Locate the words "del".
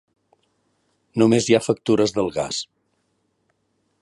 2.19-2.33